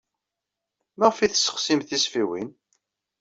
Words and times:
Maɣef 0.97 1.17
ay 1.19 1.29
tesseɣsim 1.31 1.79
tisfiwin? 1.81 2.49